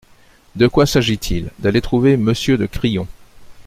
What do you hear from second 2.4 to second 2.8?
de